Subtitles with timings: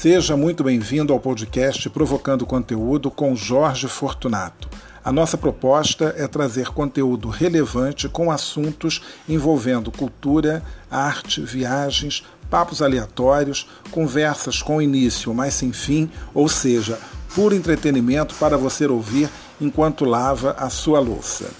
[0.00, 4.68] Seja muito bem-vindo ao podcast Provocando Conteúdo com Jorge Fortunato.
[5.04, 13.68] A nossa proposta é trazer conteúdo relevante com assuntos envolvendo cultura, arte, viagens, papos aleatórios,
[13.90, 16.96] conversas com início, mas sem fim, ou seja,
[17.34, 19.28] puro entretenimento para você ouvir
[19.60, 21.50] enquanto lava a sua louça.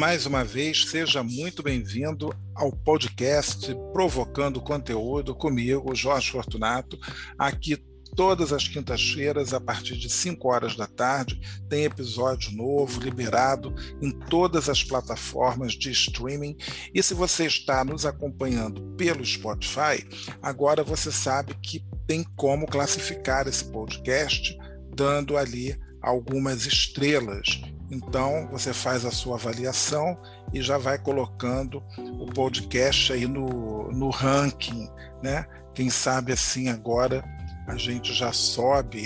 [0.00, 6.98] Mais uma vez, seja muito bem-vindo ao podcast Provocando Conteúdo comigo, Jorge Fortunato,
[7.38, 7.76] aqui
[8.16, 14.10] todas as quintas-feiras, a partir de 5 horas da tarde, tem episódio novo liberado em
[14.10, 16.56] todas as plataformas de streaming.
[16.94, 20.02] E se você está nos acompanhando pelo Spotify,
[20.40, 24.56] agora você sabe que tem como classificar esse podcast,
[24.96, 27.60] dando ali algumas estrelas.
[27.90, 30.16] Então, você faz a sua avaliação
[30.52, 31.82] e já vai colocando
[32.18, 34.88] o podcast aí no, no ranking,
[35.22, 35.46] né?
[35.74, 37.24] Quem sabe assim agora
[37.66, 39.04] a gente já sobe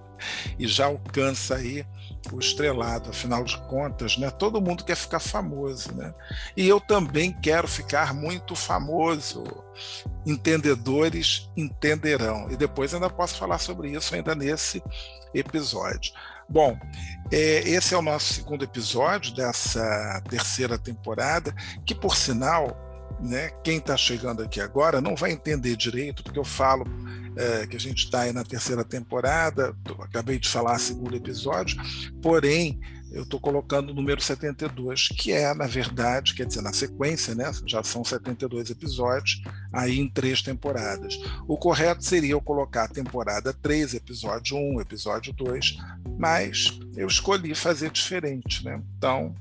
[0.58, 1.86] e já alcança aí
[2.32, 4.30] o estrelado, afinal de contas, né?
[4.30, 6.12] Todo mundo quer ficar famoso, né?
[6.56, 9.44] E eu também quero ficar muito famoso.
[10.26, 12.50] Entendedores entenderão.
[12.50, 14.82] E depois ainda posso falar sobre isso ainda nesse
[15.32, 16.12] episódio.
[16.48, 16.78] Bom,
[17.30, 22.74] é, esse é o nosso segundo episódio dessa terceira temporada, que por sinal,
[23.20, 26.86] né, quem está chegando aqui agora não vai entender direito, porque eu falo
[27.36, 31.76] é, que a gente está aí na terceira temporada, acabei de falar segundo episódio,
[32.22, 32.80] porém
[33.10, 37.50] eu estou colocando o número 72, que é, na verdade, quer dizer, na sequência, né?
[37.66, 39.42] Já são 72 episódios,
[39.72, 41.18] aí em três temporadas.
[41.46, 45.76] O correto seria eu colocar a temporada 3, episódio 1, episódio 2,
[46.18, 48.80] mas eu escolhi fazer diferente, né?
[48.96, 49.34] Então,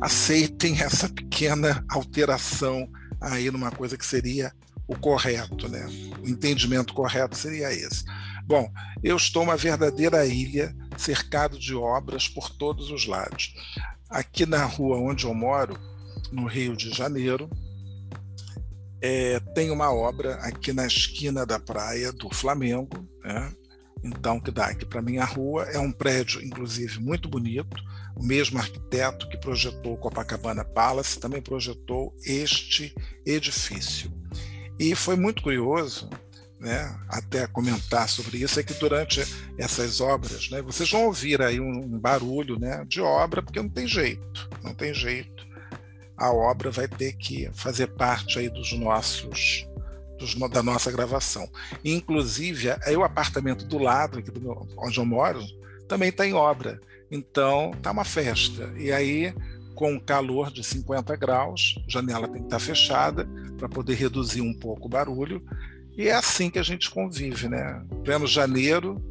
[0.00, 2.88] aceitem essa pequena alteração
[3.20, 4.52] aí numa coisa que seria
[4.86, 5.86] o correto, né?
[6.22, 8.04] O entendimento correto seria esse.
[8.44, 8.70] Bom,
[9.02, 13.54] eu estou uma verdadeira ilha, cercado de obras por todos os lados.
[14.08, 15.78] Aqui na rua onde eu moro,
[16.30, 17.48] no Rio de Janeiro,
[19.00, 23.52] é, tem uma obra aqui na esquina da praia do Flamengo, né?
[24.02, 25.64] então que dá aqui para minha rua.
[25.64, 27.76] É um prédio, inclusive, muito bonito.
[28.16, 32.94] O mesmo arquiteto que projetou Copacabana Palace também projetou este
[33.26, 34.12] edifício.
[34.78, 36.08] E foi muito curioso
[36.64, 39.22] né, até comentar sobre isso, é que durante
[39.58, 43.68] essas obras, né, vocês vão ouvir aí um, um, barulho né, de obra, porque não
[43.68, 45.44] tem jeito, não tem jeito.
[46.16, 49.68] A obra vai ter que fazer parte aí dos nossos,
[50.18, 51.46] dos, da nossa gravação.
[51.84, 55.44] Inclusive, aí o apartamento do lado, aqui do meu, onde eu moro,
[55.86, 56.80] também está em obra.
[57.10, 58.72] Então, tá uma festa.
[58.78, 59.34] E aí,
[59.74, 64.54] com calor de 50 graus, janela tem que estar tá fechada para poder reduzir um
[64.54, 65.42] pouco o barulho.
[65.96, 67.84] E é assim que a gente convive, né?
[68.04, 69.02] Pleno janeiro,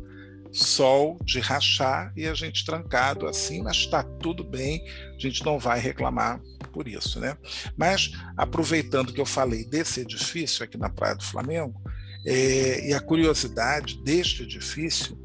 [0.51, 4.84] sol de rachar e a gente trancado assim, mas está tudo bem,
[5.16, 6.40] a gente não vai reclamar
[6.72, 7.38] por isso, né?
[7.75, 11.81] Mas aproveitando que eu falei desse edifício aqui na Praia do Flamengo,
[12.25, 15.18] é, e a curiosidade deste edifício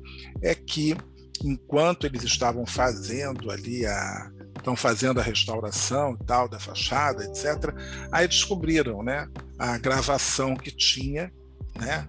[0.43, 0.97] é que
[1.44, 7.75] enquanto eles estavam fazendo ali a estão fazendo a restauração e tal da fachada, etc.
[8.13, 11.31] Aí descobriram, né, a gravação que tinha
[11.79, 12.07] né?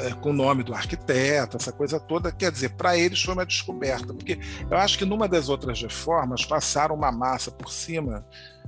[0.00, 3.46] É, com o nome do arquiteto, essa coisa toda, quer dizer, para eles foi uma
[3.46, 4.38] descoberta, porque
[4.70, 8.24] eu acho que numa das outras reformas passaram uma massa por cima,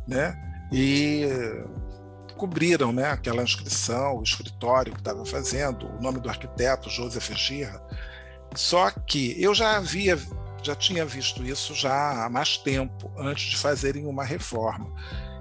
[0.08, 0.36] né?
[0.72, 1.28] E
[2.36, 3.10] cobriram, né?
[3.10, 7.80] Aquela inscrição, o escritório que estava fazendo, o nome do arquiteto, Joseph Girra.
[8.56, 10.18] Só que eu já havia,
[10.64, 14.92] já tinha visto isso já há mais tempo, antes de fazerem uma reforma.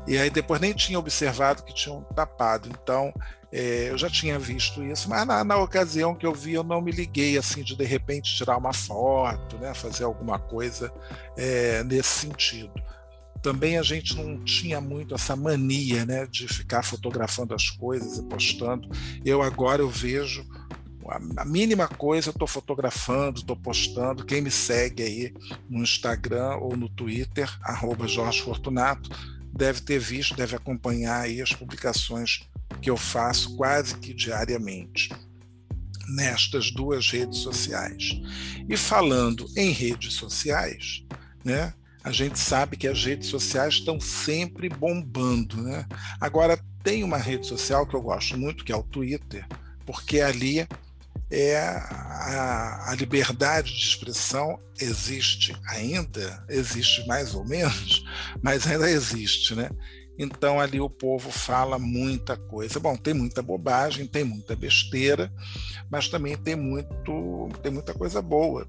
[0.07, 2.69] E aí depois nem tinha observado que tinham tapado.
[2.69, 3.13] Então
[3.51, 6.81] é, eu já tinha visto isso, mas na, na, ocasião que eu vi, eu não
[6.81, 10.91] me liguei assim de de repente tirar uma foto, né, fazer alguma coisa
[11.37, 12.73] é, nesse sentido.
[13.43, 18.23] Também a gente não tinha muito essa mania né, de ficar fotografando as coisas e
[18.23, 18.89] postando.
[19.23, 20.43] Eu agora eu vejo
[21.11, 24.25] a mínima coisa eu estou fotografando, estou postando.
[24.25, 25.33] Quem me segue aí
[25.69, 29.09] no Instagram ou no Twitter, arroba Jorge Fortunato,
[29.53, 32.47] deve ter visto, deve acompanhar aí as publicações
[32.81, 35.09] que eu faço quase que diariamente
[36.07, 38.19] nestas duas redes sociais.
[38.67, 41.03] E falando em redes sociais,
[41.43, 41.73] né,
[42.03, 45.61] a gente sabe que as redes sociais estão sempre bombando.
[45.61, 45.85] Né?
[46.19, 49.47] Agora, tem uma rede social que eu gosto muito, que é o Twitter,
[49.85, 50.67] porque ali
[51.33, 58.05] é a, a, liberdade de expressão existe ainda, existe mais ou menos,
[58.41, 59.69] mas ainda existe, né?
[60.17, 62.79] Então ali o povo fala muita coisa.
[62.79, 65.33] Bom, tem muita bobagem, tem muita besteira,
[65.89, 68.67] mas também tem muito, tem muita coisa boa,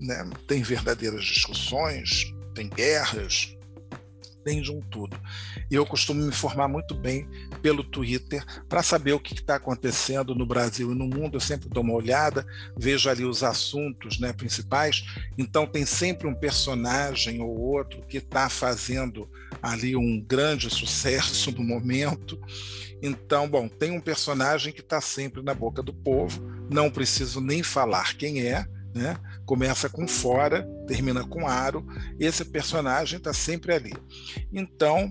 [0.00, 0.30] né?
[0.46, 3.56] Tem verdadeiras discussões, tem guerras,
[4.44, 5.18] tem de um tudo.
[5.70, 7.26] E eu costumo me informar muito bem
[7.62, 11.36] pelo Twitter para saber o que está acontecendo no Brasil e no mundo.
[11.36, 12.46] Eu sempre dou uma olhada,
[12.76, 15.04] vejo ali os assuntos né, principais.
[15.38, 19.28] Então, tem sempre um personagem ou outro que está fazendo
[19.62, 22.38] ali um grande sucesso no momento.
[23.02, 27.62] Então, bom, tem um personagem que está sempre na boca do povo, não preciso nem
[27.62, 29.16] falar quem é, né?
[29.44, 31.86] Começa com fora, termina com aro.
[32.18, 33.92] Esse personagem está sempre ali.
[34.52, 35.10] Então,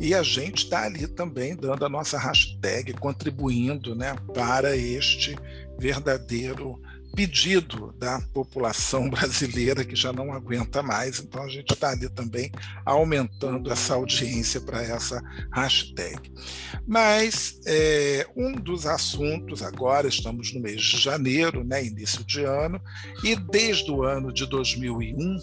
[0.00, 5.36] e a gente está ali também dando a nossa hashtag, contribuindo né, para este
[5.78, 6.80] verdadeiro
[7.16, 12.52] pedido da população brasileira que já não aguenta mais, então a gente está ali também
[12.84, 16.30] aumentando essa audiência para essa hashtag.
[16.86, 22.80] Mas é, um dos assuntos, agora estamos no mês de janeiro, né, início de ano,
[23.24, 25.38] e desde o ano de 2001,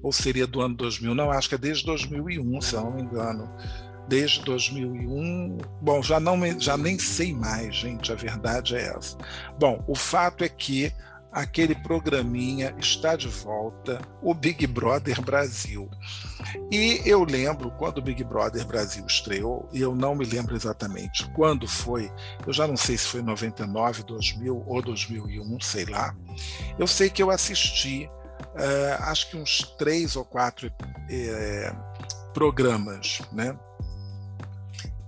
[0.00, 3.02] ou seria do ano 2000, não, acho que é desde 2001, se eu não me
[3.02, 3.50] engano,
[4.08, 5.58] desde 2001.
[5.80, 9.16] Bom, já, não, já nem sei mais, gente, a verdade é essa.
[9.58, 10.92] Bom, o fato é que
[11.32, 15.90] aquele programinha está de volta, o Big Brother Brasil.
[16.70, 21.28] E eu lembro quando o Big Brother Brasil estreou, e eu não me lembro exatamente
[21.30, 22.12] quando foi,
[22.46, 26.14] eu já não sei se foi 99, 2000 ou 2001, sei lá.
[26.78, 28.10] Eu sei que eu assisti,
[28.54, 33.56] uh, acho que uns três ou quatro uh, programas, né?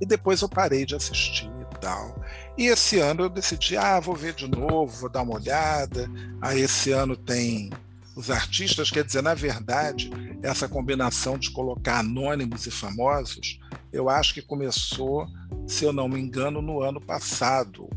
[0.00, 2.14] E depois eu parei de assistir e tal.
[2.56, 6.10] E esse ano eu decidi, ah, vou ver de novo, vou dar uma olhada.
[6.40, 7.70] Aí esse ano tem
[8.14, 10.10] os artistas, quer dizer, na verdade,
[10.42, 13.58] essa combinação de colocar anônimos e famosos,
[13.92, 15.26] eu acho que começou,
[15.66, 17.88] se eu não me engano, no ano passado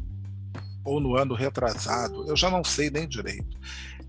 [0.83, 2.27] ou no ano retrasado.
[2.27, 3.57] Eu já não sei nem direito,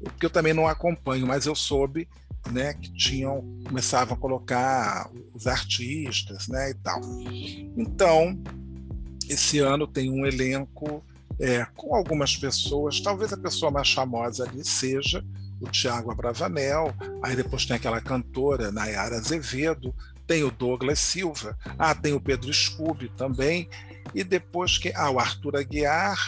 [0.03, 2.09] porque eu também não acompanho, mas eu soube
[2.51, 7.01] né, que tinham começavam a colocar os artistas, né, e tal.
[7.77, 8.39] Então,
[9.29, 11.05] esse ano tem um elenco
[11.39, 15.25] é, com algumas pessoas, talvez a pessoa mais famosa ali seja
[15.61, 19.95] o Tiago Abravanel, aí depois tem aquela cantora Nayara Azevedo,
[20.27, 23.69] tem o Douglas Silva, ah, tem o Pedro Scooby também,
[24.15, 26.19] e depois que ah, o Arthur Aguiar,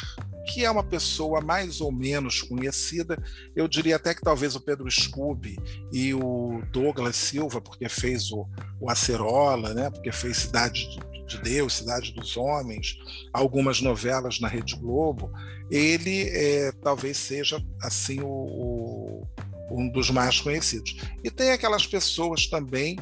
[0.46, 3.16] que é uma pessoa mais ou menos conhecida,
[3.54, 5.58] eu diria até que talvez o Pedro Scooby
[5.92, 8.46] e o Douglas Silva, porque fez o,
[8.80, 10.88] o Acerola, né, porque fez Cidade
[11.26, 12.96] de Deus, Cidade dos Homens,
[13.32, 15.30] algumas novelas na Rede Globo,
[15.70, 19.28] ele é, talvez seja assim o, o,
[19.70, 20.96] um dos mais conhecidos.
[21.22, 22.98] E tem aquelas pessoas também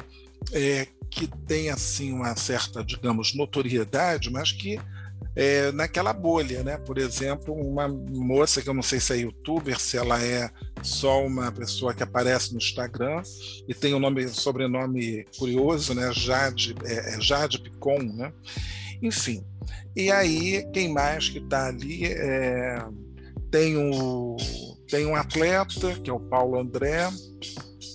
[0.51, 4.79] é, que têm assim uma certa, digamos, notoriedade, mas que
[5.35, 6.77] é, naquela bolha, né?
[6.77, 10.49] Por exemplo, uma moça que eu não sei se é youtuber, se ela é
[10.81, 13.21] só uma pessoa que aparece no Instagram
[13.67, 16.11] e tem um nome, sobrenome curioso, né?
[16.13, 18.33] Jade, é, é Jade Picon, né?
[19.01, 19.43] Enfim.
[19.95, 22.05] E aí, quem mais que está ali?
[22.05, 22.83] É,
[23.51, 24.35] tem, um,
[24.87, 27.09] tem um atleta, que é o Paulo André.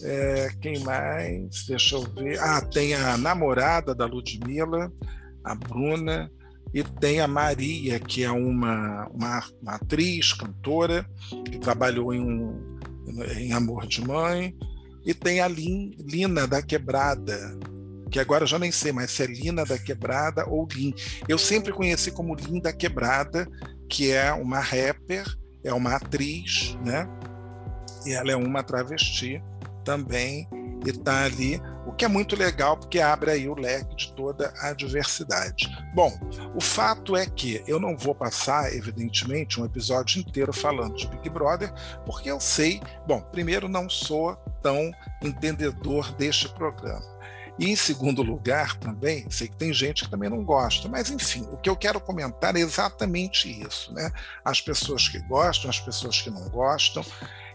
[0.03, 1.67] É, quem mais?
[1.67, 2.39] Deixa eu ver.
[2.41, 4.93] Ah, tem a namorada da Ludmilla,
[5.43, 6.31] a Bruna
[6.75, 11.09] e tem a Maria, que é uma, uma, uma atriz, cantora,
[11.45, 12.79] que trabalhou em, um,
[13.37, 14.53] em Amor de Mãe,
[15.07, 17.39] e tem a Lin, Lina da Quebrada,
[18.11, 20.93] que agora eu já nem sei mais se é Lina da Quebrada ou Lin.
[21.29, 23.47] Eu sempre conheci como Lin da Quebrada,
[23.89, 25.25] que é uma rapper,
[25.63, 27.07] é uma atriz, né?
[28.05, 29.41] E ela é uma travesti
[29.85, 30.49] também,
[30.85, 34.53] e está ali o que é muito legal porque abre aí o leque de toda
[34.61, 35.69] a diversidade.
[35.95, 36.13] Bom,
[36.55, 41.29] o fato é que eu não vou passar, evidentemente, um episódio inteiro falando de Big
[41.29, 41.73] Brother,
[42.05, 47.15] porque eu sei, bom, primeiro não sou tão entendedor deste programa.
[47.59, 51.47] E em segundo lugar, também, sei que tem gente que também não gosta, mas enfim,
[51.53, 54.11] o que eu quero comentar é exatamente isso, né?
[54.45, 57.05] As pessoas que gostam, as pessoas que não gostam,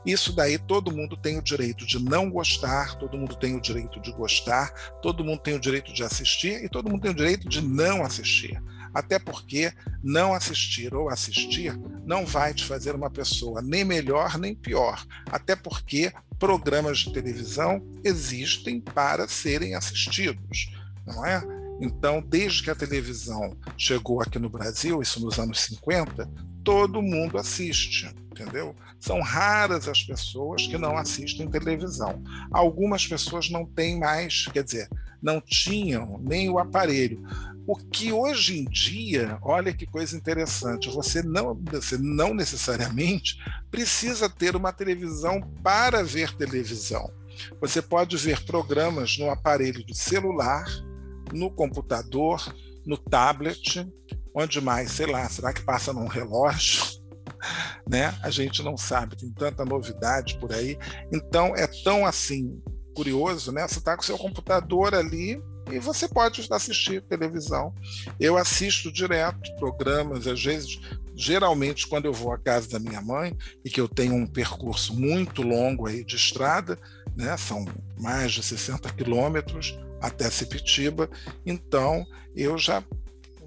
[0.06, 4.00] isso daí todo mundo tem o direito de não gostar, todo mundo tem o direito
[4.00, 7.48] de gostar, todo mundo tem o direito de assistir e todo mundo tem o direito
[7.48, 8.62] de não assistir.
[8.94, 9.72] Até porque
[10.04, 15.06] não assistir ou assistir não vai te fazer uma pessoa nem melhor nem pior.
[15.32, 20.72] Até porque programas de televisão existem para serem assistidos,
[21.06, 21.59] não é?
[21.80, 26.30] Então, desde que a televisão chegou aqui no Brasil, isso nos anos 50,
[26.64, 28.76] todo mundo assiste, entendeu?
[29.00, 32.22] São raras as pessoas que não assistem televisão.
[32.52, 34.90] Algumas pessoas não têm mais, quer dizer,
[35.22, 37.24] não tinham nem o aparelho.
[37.66, 43.38] O que hoje em dia, olha que coisa interessante, você não, você não necessariamente
[43.70, 47.10] precisa ter uma televisão para ver televisão.
[47.62, 50.66] Você pode ver programas no aparelho de celular,
[51.34, 52.42] no computador,
[52.86, 53.88] no tablet,
[54.34, 56.84] onde mais, sei lá, será que passa num relógio?
[57.88, 58.14] Né?
[58.22, 60.78] A gente não sabe, tem tanta novidade por aí.
[61.12, 62.62] Então é tão assim
[62.94, 63.66] curioso, né?
[63.66, 67.74] Você está com seu computador ali e você pode assistir televisão.
[68.20, 70.80] Eu assisto direto programas, às vezes,
[71.16, 75.00] geralmente quando eu vou à casa da minha mãe e que eu tenho um percurso
[75.00, 76.78] muito longo aí de estrada,
[77.16, 77.38] né?
[77.38, 77.66] São
[77.98, 81.10] mais de 60 quilômetros até Sepitiba,
[81.46, 82.84] então eu já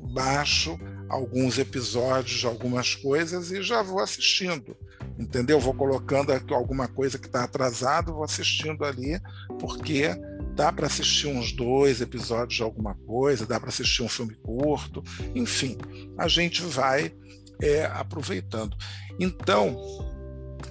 [0.03, 0.79] baixo
[1.09, 4.77] alguns episódios, algumas coisas e já vou assistindo,
[5.19, 5.61] entendeu?
[5.61, 9.21] Vou colocando alguma coisa que está atrasado, vou assistindo ali,
[9.61, 10.09] porque
[10.55, 15.03] dá para assistir uns dois episódios de alguma coisa, dá para assistir um filme curto,
[15.35, 15.77] enfim,
[16.19, 17.15] a gente vai
[17.61, 18.77] é, aproveitando.
[19.21, 19.77] Então,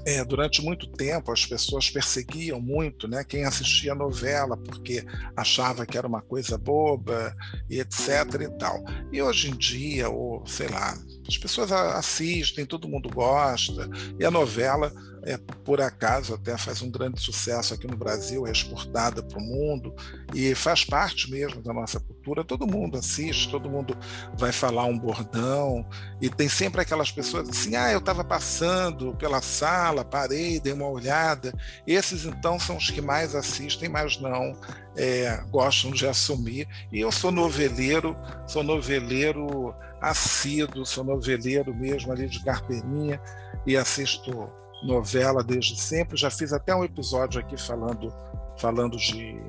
[0.06, 5.06] é, durante muito tempo as pessoas perseguiam muito né, quem assistia novela porque
[5.36, 7.36] achava que era uma coisa boba
[7.70, 8.06] e etc
[8.42, 8.84] e tal.
[9.12, 14.32] E hoje em dia, ou sei lá, as pessoas assistem, todo mundo gosta, e a
[14.32, 14.92] novela
[15.24, 19.42] é, por acaso até faz um grande sucesso aqui no Brasil, é exportada para o
[19.42, 19.94] mundo
[20.34, 22.44] e faz parte mesmo da nossa cultura.
[22.44, 23.96] Todo mundo assiste, todo mundo
[24.38, 25.86] vai falar um bordão
[26.20, 30.90] e tem sempre aquelas pessoas assim: ah, eu estava passando pela sala, parei, dei uma
[30.90, 31.54] olhada.
[31.86, 34.56] Esses então são os que mais assistem, mas não
[34.96, 36.68] é, gostam de assumir.
[36.92, 38.16] E eu sou noveleiro,
[38.48, 43.22] sou noveleiro assíduo, sou noveleiro mesmo ali de carteirinha
[43.68, 44.50] e assisto
[44.84, 46.18] novela desde sempre.
[46.18, 48.14] Já fiz até um episódio aqui falando,
[48.58, 49.40] falando de,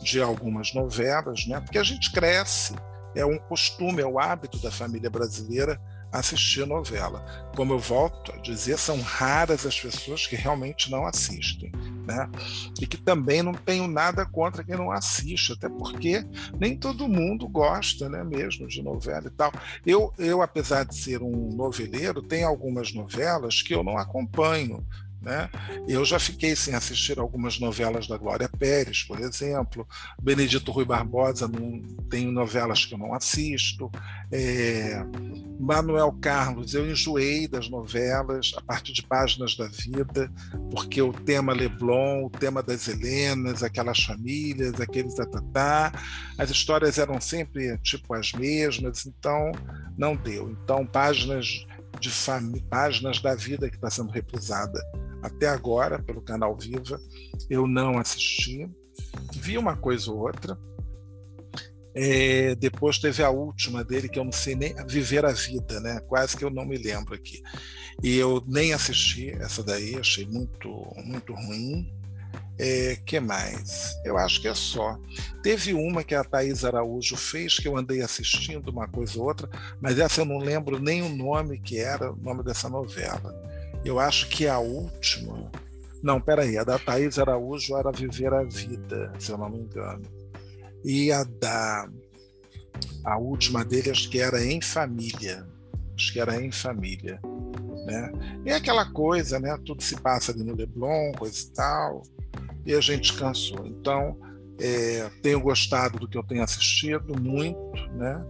[0.00, 1.60] de algumas novelas, né?
[1.60, 2.74] porque a gente cresce,
[3.14, 5.80] é um costume, é o hábito da família brasileira
[6.18, 7.24] assistir novela.
[7.54, 11.72] Como eu volto a dizer, são raras as pessoas que realmente não assistem.
[12.06, 12.28] Né?
[12.80, 16.24] E que também não tenho nada contra quem não assiste, até porque
[16.58, 19.52] nem todo mundo gosta né, mesmo de novela e tal.
[19.84, 24.86] Eu, eu, apesar de ser um noveleiro, tenho algumas novelas que eu não acompanho,
[25.26, 25.50] né?
[25.88, 29.86] Eu já fiquei sem assistir algumas novelas da Glória Pérez, por exemplo.
[30.22, 33.90] Benedito Rui Barbosa, não, tem novelas que eu não assisto.
[34.30, 35.04] É,
[35.58, 40.30] Manuel Carlos, eu enjoei das novelas a partir de Páginas da Vida,
[40.70, 45.92] porque o tema Leblon, o tema das Helenas, aquelas famílias, aqueles tatatá,
[46.38, 49.50] as histórias eram sempre tipo as mesmas, então
[49.98, 50.50] não deu.
[50.50, 51.66] Então, páginas
[51.98, 52.10] de
[52.68, 54.78] páginas da vida que está sendo reprisada
[55.22, 57.00] até agora pelo canal Viva.
[57.48, 58.68] Eu não assisti,
[59.34, 60.58] vi uma coisa ou outra.
[61.94, 65.98] É, depois teve a última dele, que eu não sei nem Viver a Vida, né?
[66.06, 67.42] Quase que eu não me lembro aqui.
[68.02, 70.68] E eu nem assisti essa daí, achei muito,
[71.04, 71.90] muito ruim.
[72.58, 73.94] É, que mais?
[74.04, 74.98] Eu acho que é só.
[75.42, 79.48] Teve uma que a Thaís Araújo fez, que eu andei assistindo uma coisa ou outra,
[79.80, 83.34] mas essa eu não lembro nem o nome que era, o nome dessa novela.
[83.86, 85.48] Eu acho que a última.
[86.02, 90.02] Não, peraí, a da Thaís Araújo era Viver a Vida, se eu não me engano.
[90.84, 91.88] E a da.
[93.04, 95.46] A última dele, acho que era Em Família.
[95.94, 97.20] Acho que era Em Família.
[97.86, 98.12] Né?
[98.44, 99.56] E aquela coisa, né?
[99.64, 102.02] Tudo se passa ali no Leblon, coisa e tal.
[102.66, 103.64] E a gente cansou.
[103.64, 104.18] Então,
[104.58, 108.20] é, tenho gostado do que eu tenho assistido muito, né?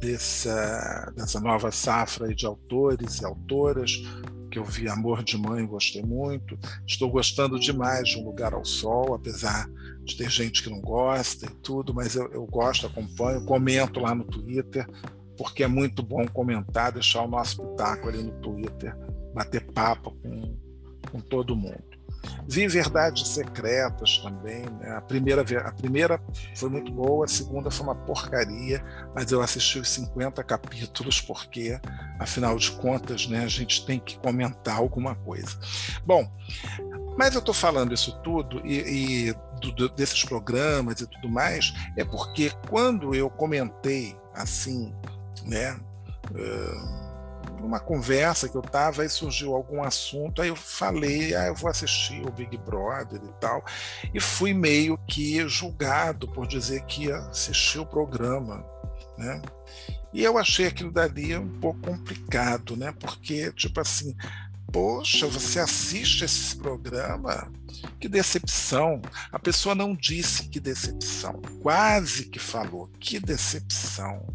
[0.00, 4.02] Dessa, dessa nova safra de autores e autoras
[4.56, 6.58] que eu vi Amor de Mãe, gostei muito.
[6.86, 9.68] Estou gostando demais de Um Lugar ao Sol, apesar
[10.02, 14.14] de ter gente que não gosta e tudo, mas eu, eu gosto, acompanho, comento lá
[14.14, 14.88] no Twitter,
[15.36, 18.96] porque é muito bom comentar, deixar o nosso pitaco ali no Twitter,
[19.34, 20.56] bater papo com,
[21.12, 21.95] com todo mundo.
[22.48, 24.64] Vi Verdades Secretas também.
[24.80, 24.96] Né?
[24.96, 26.20] A, primeira, a primeira
[26.54, 31.78] foi muito boa, a segunda foi uma porcaria, mas eu assisti os 50 capítulos porque,
[32.18, 35.58] afinal de contas, né, a gente tem que comentar alguma coisa.
[36.04, 36.30] Bom,
[37.16, 39.34] mas eu estou falando isso tudo e, e
[39.72, 44.94] do, desses programas e tudo mais, é porque quando eu comentei assim,
[45.44, 45.78] né?
[46.30, 47.05] Uh,
[47.60, 51.70] numa conversa que eu estava, aí surgiu algum assunto, aí eu falei, ah, eu vou
[51.70, 53.64] assistir o Big Brother e tal,
[54.12, 58.64] e fui meio que julgado por dizer que ia assistir o programa,
[59.16, 59.42] né?
[60.12, 62.92] E eu achei aquilo dali um pouco complicado, né?
[62.98, 64.16] Porque, tipo assim,
[64.72, 67.52] poxa, você assiste esse programa?
[68.00, 69.02] Que decepção.
[69.30, 74.26] A pessoa não disse que decepção, quase que falou, que decepção.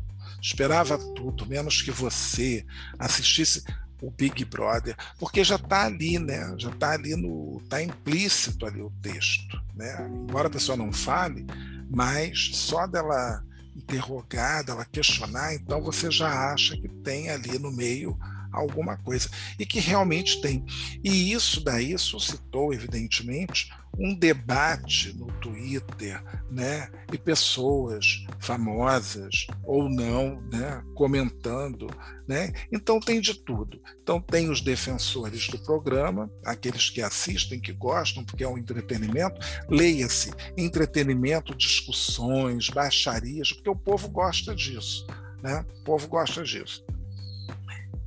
[0.42, 2.66] Esperava tudo, menos que você
[2.98, 3.64] assistisse
[4.02, 6.56] o Big Brother, porque já está ali, né?
[6.58, 10.08] Já está ali no, está implícito ali o texto, né?
[10.10, 11.46] Embora a pessoa não fale,
[11.90, 13.44] mas só dela
[13.76, 18.18] interrogar, dela questionar, então você já acha que tem ali no meio
[18.52, 19.30] alguma coisa.
[19.58, 20.66] E que realmente tem.
[21.04, 26.90] E isso daí suscitou, evidentemente, um debate no Twitter, né?
[27.12, 30.84] E pessoas famosas ou não, né?
[30.96, 31.88] Comentando,
[32.28, 32.52] né?
[32.72, 33.82] Então tem de tudo.
[34.02, 39.40] Então tem os defensores do programa, aqueles que assistem, que gostam, porque é um entretenimento.
[39.70, 45.06] Leia-se entretenimento, discussões, baixarias, porque o povo gosta disso,
[45.44, 45.66] né?
[45.82, 46.84] O povo gosta disso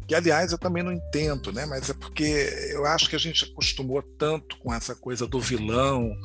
[0.07, 1.67] que aliás eu também não entendo, né?
[1.67, 2.25] Mas é porque
[2.71, 6.17] eu acho que a gente acostumou tanto com essa coisa do vilão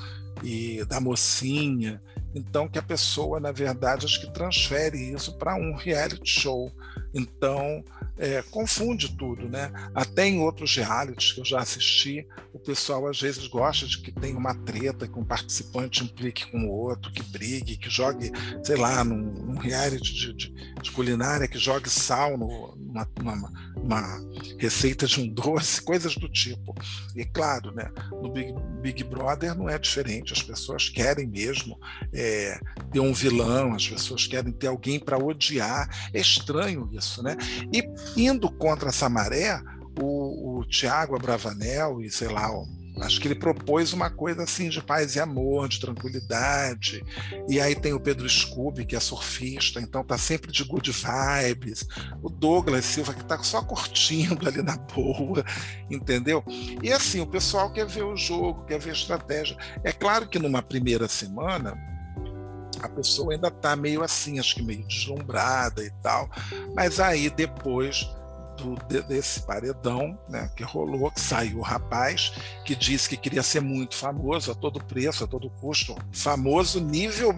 [0.44, 2.02] e da mocinha,
[2.34, 6.72] então que a pessoa, na verdade, acho que transfere isso para um reality show.
[7.14, 7.84] Então,
[8.18, 9.72] é, confunde tudo, né?
[9.96, 14.12] Até em outros realities que eu já assisti, o pessoal às vezes gosta de que
[14.12, 18.32] tem uma treta, que um participante implique com o outro, que brigue, que jogue,
[18.64, 23.52] sei lá, num, num reality de, de, de, culinária, que jogue sal no, numa, numa,
[23.76, 24.20] numa,
[24.58, 26.74] receita de um doce, coisas do tipo.
[27.16, 27.92] E claro, né?
[28.12, 31.80] No Big, Big Brother não é diferente, as pessoas querem mesmo
[32.14, 32.60] é,
[32.92, 35.90] ter um vilão, as pessoas querem ter alguém para odiar.
[36.14, 37.38] É estranho isso, né?
[37.72, 37.84] E
[38.20, 39.62] indo contra essa maré,
[40.00, 42.50] o, o Tiago Abravanel e sei lá,
[43.02, 47.04] acho que ele propôs uma coisa assim de paz e amor, de tranquilidade.
[47.48, 51.88] E aí tem o Pedro Scooby, que é surfista, então tá sempre de good vibes.
[52.22, 55.44] O Douglas Silva, que tá só curtindo ali na boa,
[55.90, 56.44] entendeu?
[56.82, 59.58] E assim, o pessoal quer ver o jogo, quer ver a estratégia.
[59.84, 61.78] É claro que numa primeira semana
[62.82, 66.30] a pessoa ainda está meio assim, acho que meio deslumbrada e tal,
[66.74, 68.08] mas aí depois
[68.60, 72.34] do, desse paredão né, que rolou, que saiu o rapaz,
[72.66, 77.34] que disse que queria ser muito famoso a todo preço, a todo custo, famoso nível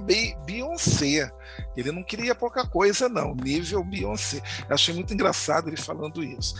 [0.45, 1.31] Beyoncé.
[1.75, 4.41] Ele não queria pouca coisa, não, nível Beyoncé.
[4.67, 6.55] Eu achei muito engraçado ele falando isso.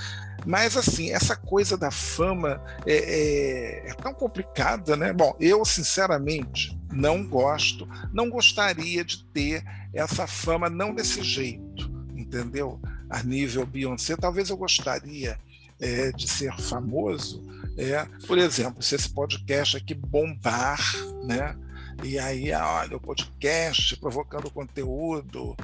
[0.45, 5.13] Mas, assim, essa coisa da fama é, é, é tão complicada, né?
[5.13, 12.81] Bom, eu, sinceramente, não gosto, não gostaria de ter essa fama, não desse jeito, entendeu?
[13.11, 15.37] A nível Beyoncé, talvez eu gostaria
[15.79, 17.43] é, de ser famoso,
[17.77, 20.79] é, por exemplo, se esse podcast aqui bombar,
[21.23, 21.55] né?
[22.03, 25.55] E aí, olha, o podcast provocando conteúdo,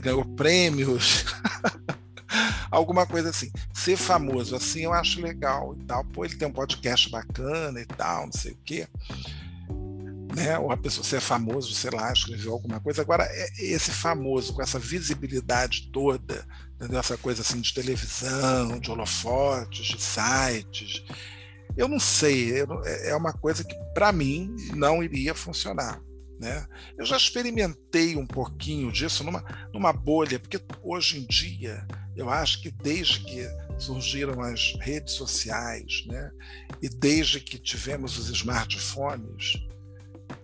[0.00, 1.24] ganhou prêmios.
[2.72, 3.52] alguma coisa assim.
[3.74, 6.04] Ser famoso assim eu acho legal e tal.
[6.04, 8.88] Pô, ele tem um podcast bacana e tal, não sei o quê.
[10.34, 10.58] Né?
[10.58, 13.02] Ou a pessoa ser famoso, sei lá, escreveu alguma coisa.
[13.02, 16.46] Agora, é, esse famoso, com essa visibilidade toda,
[16.82, 16.98] entendeu?
[16.98, 21.04] essa coisa assim de televisão, de holofotes, de sites,
[21.76, 26.02] eu não sei, é, é uma coisa que para mim não iria funcionar.
[26.40, 26.66] Né?
[26.98, 32.60] Eu já experimentei um pouquinho disso numa, numa bolha, porque hoje em dia eu acho
[32.60, 33.46] que desde que
[33.78, 36.30] surgiram as redes sociais, né,
[36.82, 39.54] e desde que tivemos os smartphones,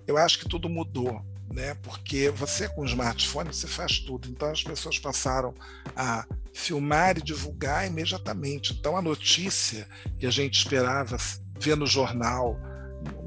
[0.07, 1.21] eu acho que tudo mudou,
[1.53, 1.75] né?
[1.83, 4.29] Porque você com o smartphone você faz tudo.
[4.29, 5.55] Então as pessoas passaram
[5.97, 8.75] a filmar e divulgar imediatamente.
[8.79, 9.87] Então a notícia
[10.19, 11.17] que a gente esperava
[11.59, 12.59] ver no jornal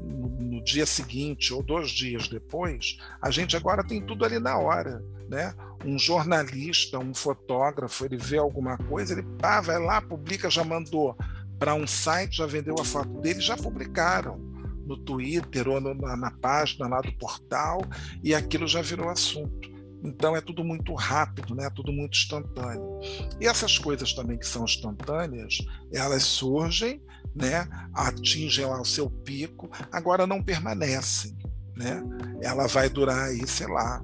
[0.04, 4.56] no, no dia seguinte ou dois dias depois, a gente agora tem tudo ali na
[4.58, 5.54] hora, né?
[5.84, 11.16] um jornalista, um fotógrafo, ele vê alguma coisa, ele pá, vai lá, publica, já mandou
[11.58, 14.51] para um site, já vendeu a foto dele, já publicaram
[14.86, 17.82] no Twitter ou no, na, na página lá do portal,
[18.22, 19.70] e aquilo já virou assunto.
[20.04, 21.70] Então é tudo muito rápido, né?
[21.70, 22.98] tudo muito instantâneo.
[23.40, 25.58] E essas coisas também que são instantâneas,
[25.92, 27.00] elas surgem,
[27.34, 27.68] né?
[27.94, 31.36] atingem lá o seu pico, agora não permanecem.
[31.76, 32.02] Né?
[32.42, 34.02] Ela vai durar aí, sei lá,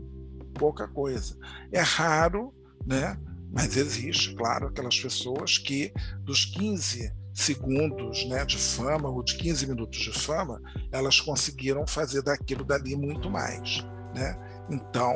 [0.54, 1.36] pouca coisa.
[1.72, 2.54] É raro,
[2.86, 3.18] né?
[3.50, 9.68] mas existe, claro, aquelas pessoas que dos 15 segundos né, de fama ou de 15
[9.68, 13.86] minutos de fama, elas conseguiram fazer daquilo dali muito mais.
[14.12, 14.36] Né?
[14.68, 15.14] Então,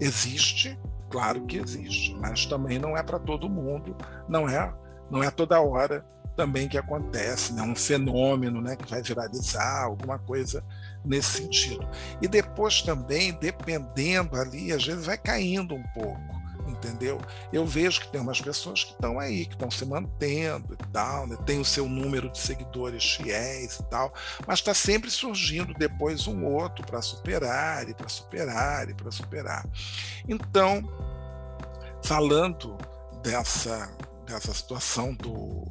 [0.00, 0.76] existe,
[1.08, 3.96] claro que existe, mas também não é para todo mundo,
[4.28, 4.74] não é
[5.08, 6.04] Não é toda hora
[6.36, 7.62] também que acontece, né?
[7.62, 10.64] um fenômeno né, que vai viralizar, alguma coisa
[11.04, 11.86] nesse sentido.
[12.20, 16.41] E depois também, dependendo ali, às vezes vai caindo um pouco
[16.82, 17.20] entendeu?
[17.52, 21.26] Eu vejo que tem umas pessoas que estão aí, que estão se mantendo e tal,
[21.26, 21.36] né?
[21.46, 24.12] tem o seu número de seguidores fiéis e tal,
[24.46, 29.66] mas está sempre surgindo depois um outro para superar e para superar e para superar.
[30.28, 30.82] Então,
[32.02, 32.76] falando
[33.22, 33.94] dessa,
[34.26, 35.64] dessa situação do,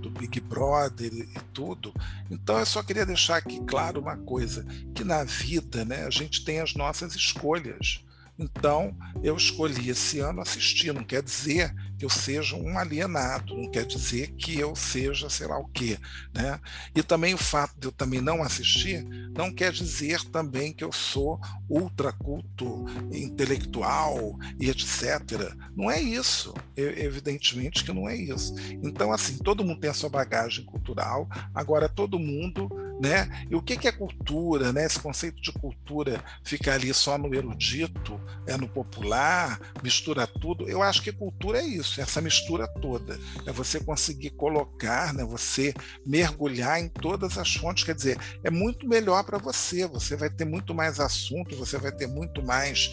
[0.00, 1.92] do Big Brother e, tudo.
[2.30, 6.44] Então eu só queria deixar aqui claro uma coisa, que na vida, né, a gente
[6.44, 8.04] tem as nossas escolhas.
[8.38, 10.92] Então, eu escolhi esse ano assistir.
[10.92, 15.58] Não quer dizer eu seja um alienado, não quer dizer que eu seja sei lá
[15.58, 15.98] o quê.
[16.32, 16.60] Né?
[16.94, 19.04] E também o fato de eu também não assistir
[19.36, 25.54] não quer dizer também que eu sou ultraculto, intelectual e etc.
[25.76, 26.54] Não é isso.
[26.76, 28.54] Evidentemente que não é isso.
[28.82, 32.68] Então, assim, todo mundo tem a sua bagagem cultural, agora todo mundo
[33.00, 33.28] né?
[33.48, 34.84] E o que, que é cultura, né?
[34.84, 40.68] Esse conceito de cultura fica ali só no erudito, é no popular, mistura tudo.
[40.68, 43.18] Eu acho que cultura é isso, é essa mistura toda.
[43.46, 45.24] É você conseguir colocar, né?
[45.24, 45.72] Você
[46.04, 47.84] mergulhar em todas as fontes.
[47.84, 49.86] Quer dizer, é muito melhor para você.
[49.86, 52.92] Você vai ter muito mais assunto, você vai ter muito mais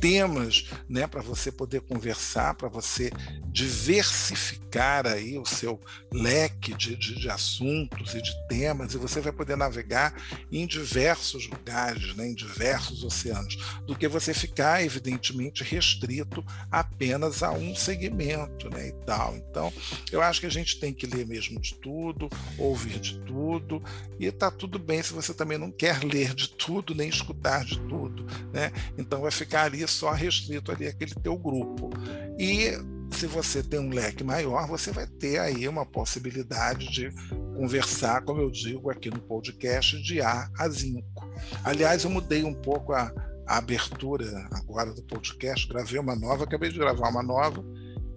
[0.00, 3.10] temas né, para você poder conversar, para você
[3.46, 5.80] diversificar aí o seu
[6.12, 10.14] leque de, de, de, assuntos e de temas, e você vai poder navegar
[10.50, 17.52] em diversos lugares, né, em diversos oceanos, do que você ficar, evidentemente, restrito apenas a
[17.52, 19.36] um segmento né, e tal.
[19.36, 19.72] Então,
[20.10, 22.28] eu acho que a gente tem que ler mesmo de tudo,
[22.58, 23.82] ouvir de tudo,
[24.18, 27.78] e está tudo bem se você também não quer ler de tudo, nem escutar de
[27.80, 28.26] tudo.
[28.52, 28.72] Né?
[28.98, 31.90] Então, vai ficar ali só restrito ali aquele teu grupo.
[32.38, 32.72] E
[33.14, 37.10] se você tem um leque maior, você vai ter aí uma possibilidade de
[37.56, 41.28] conversar, como eu digo aqui no podcast, de A a Zinco.
[41.62, 43.12] Aliás, eu mudei um pouco a,
[43.46, 47.64] a abertura agora do podcast, gravei uma nova, acabei de gravar uma nova,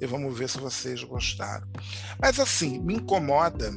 [0.02, 1.68] e vamos ver se vocês gostaram.
[2.20, 3.72] Mas assim, me incomoda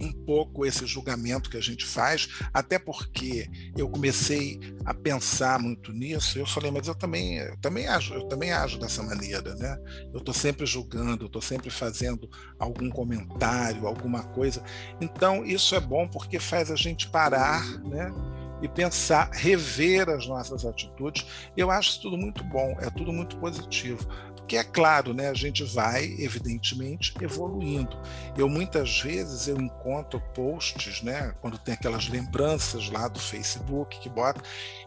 [0.00, 5.92] um pouco esse julgamento que a gente faz, até porque eu comecei a pensar muito
[5.92, 6.38] nisso.
[6.38, 9.76] Eu falei, mas eu também, eu também ajo, eu também ajo dessa maneira, né?
[10.12, 14.62] Eu estou sempre julgando, estou sempre fazendo algum comentário, alguma coisa.
[15.00, 18.12] Então isso é bom porque faz a gente parar, né?
[18.60, 21.24] E pensar, rever as nossas atitudes.
[21.56, 24.06] Eu acho isso tudo muito bom, é tudo muito positivo
[24.48, 27.96] que é claro, né, a gente vai, evidentemente, evoluindo.
[28.36, 34.08] Eu muitas vezes eu encontro posts, né, quando tem aquelas lembranças lá do Facebook que
[34.08, 34.40] bota,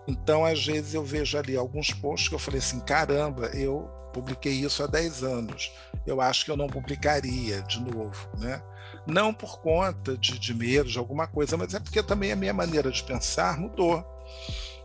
[0.07, 4.53] então às vezes eu vejo ali alguns posts que eu falei assim, caramba, eu publiquei
[4.53, 5.71] isso há 10 anos,
[6.05, 8.61] eu acho que eu não publicaria de novo, né?
[9.05, 12.53] Não por conta de, de medo, de alguma coisa, mas é porque também a minha
[12.53, 14.05] maneira de pensar mudou.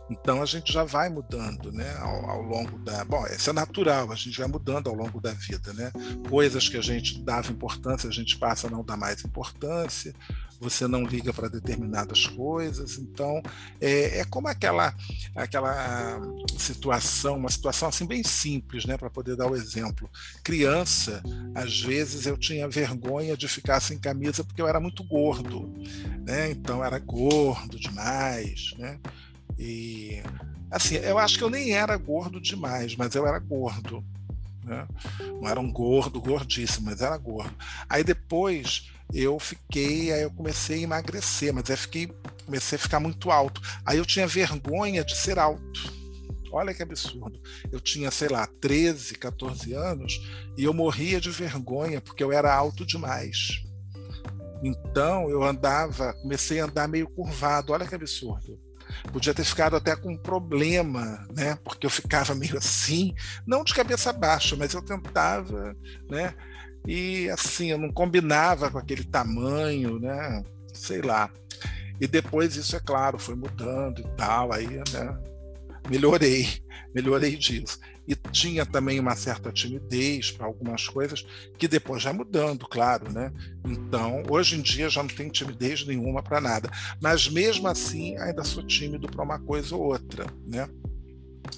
[0.09, 3.03] Então a gente já vai mudando, né, ao, ao, longo da.
[3.03, 5.91] Bom, isso é natural, a gente vai mudando ao longo da vida, né?
[6.29, 10.13] Coisas que a gente dava importância, a gente passa a não dar mais importância.
[10.59, 13.43] Você não liga para determinadas coisas, então
[13.79, 14.91] é, é, como aquela
[15.35, 16.19] aquela
[16.57, 20.09] situação, uma situação assim bem simples, né, para poder dar o exemplo.
[20.43, 21.21] Criança,
[21.53, 25.71] às vezes eu tinha vergonha de ficar sem camisa porque eu era muito gordo,
[26.25, 26.49] né?
[26.49, 28.99] Então era gordo demais, né?
[29.57, 30.21] E
[30.69, 34.03] assim, eu acho que eu nem era gordo demais, mas eu era gordo.
[34.63, 34.87] Né?
[35.41, 37.55] Não era um gordo, gordíssimo, mas era gordo.
[37.89, 42.07] Aí depois eu fiquei, aí eu comecei a emagrecer, mas aí fiquei,
[42.45, 43.61] comecei a ficar muito alto.
[43.85, 45.97] Aí eu tinha vergonha de ser alto.
[46.51, 47.41] Olha que absurdo.
[47.71, 50.21] Eu tinha, sei lá, 13, 14 anos
[50.57, 53.63] e eu morria de vergonha porque eu era alto demais.
[54.63, 57.73] Então eu andava, comecei a andar meio curvado.
[57.73, 58.59] Olha que absurdo.
[59.11, 61.57] Podia ter ficado até com um problema, né?
[61.63, 63.13] Porque eu ficava meio assim,
[63.45, 65.75] não de cabeça baixa, mas eu tentava,
[66.09, 66.33] né?
[66.85, 70.43] E assim, eu não combinava com aquele tamanho, né?
[70.73, 71.29] Sei lá.
[71.99, 75.17] E depois isso, é claro, foi mudando e tal, aí, né?
[75.89, 76.61] Melhorei,
[76.93, 81.25] melhorei disso e tinha também uma certa timidez para algumas coisas
[81.57, 83.31] que depois já mudando, claro, né?
[83.65, 88.43] Então, hoje em dia já não tenho timidez nenhuma para nada, mas mesmo assim ainda
[88.43, 90.69] sou tímido para uma coisa ou outra, né?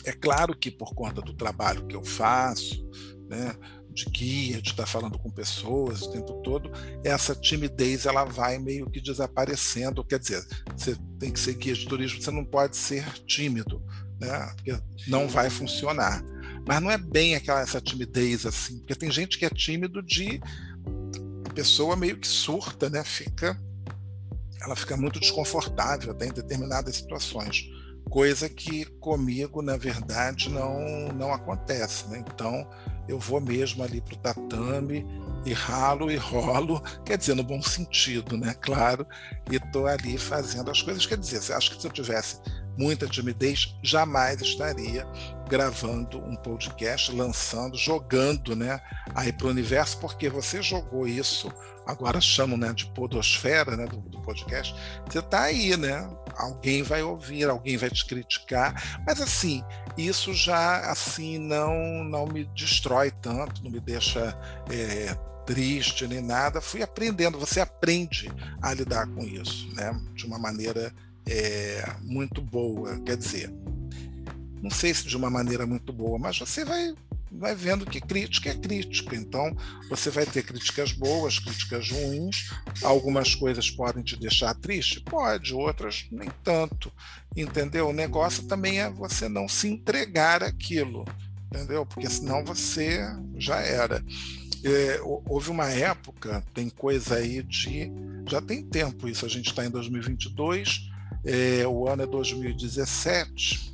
[0.06, 2.88] É claro que por conta do trabalho que eu faço,
[3.28, 3.56] né,
[3.92, 6.72] de guia, de estar falando com pessoas o tempo todo,
[7.04, 10.04] essa timidez ela vai meio que desaparecendo.
[10.04, 13.84] Quer dizer, você tem que ser guia de turismo, você não pode ser tímido,
[14.20, 14.54] né?
[14.56, 16.24] Porque não vai funcionar.
[16.70, 20.40] Mas não é bem aquela essa timidez assim, porque tem gente que é tímido de
[21.56, 23.04] pessoa meio que surta, né?
[23.04, 23.60] Fica,
[24.62, 27.68] ela fica muito desconfortável até em determinadas situações,
[28.08, 32.24] coisa que comigo, na verdade, não não acontece, né?
[32.36, 32.70] Então
[33.08, 35.04] eu vou mesmo ali para o tatame
[35.48, 38.54] e ralo e rolo, quer dizer, no bom sentido, né?
[38.62, 39.08] Claro,
[39.52, 41.04] e estou ali fazendo as coisas.
[41.08, 42.40] Quer dizer, acho que se eu tivesse
[42.80, 45.06] muita timidez, jamais estaria
[45.50, 48.80] gravando um podcast, lançando, jogando né,
[49.14, 51.52] aí para o universo, porque você jogou isso,
[51.86, 54.74] agora chamam né, de podosfera né, do, do podcast,
[55.06, 56.10] você está aí, né?
[56.38, 59.62] Alguém vai ouvir, alguém vai te criticar, mas assim,
[59.98, 64.38] isso já assim não, não me destrói tanto, não me deixa
[64.72, 66.62] é, triste nem nada.
[66.62, 69.92] Fui aprendendo, você aprende a lidar com isso, né?
[70.14, 70.94] De uma maneira
[71.30, 73.00] é, muito boa.
[73.02, 73.54] Quer dizer,
[74.62, 76.94] não sei se de uma maneira muito boa, mas você vai
[77.32, 79.16] vai vendo que crítica é crítica.
[79.16, 79.56] Então,
[79.88, 82.50] você vai ter críticas boas, críticas ruins.
[82.84, 85.00] Algumas coisas podem te deixar triste?
[85.02, 86.92] Pode, outras nem tanto.
[87.36, 87.90] Entendeu?
[87.90, 91.06] O negócio também é você não se entregar aquilo,
[91.52, 91.86] entendeu?
[91.86, 93.00] Porque senão você
[93.38, 94.04] já era.
[94.64, 97.92] É, houve uma época, tem coisa aí de.
[98.28, 100.90] Já tem tempo isso, a gente está em 2022
[101.26, 103.74] é, o ano é 2017,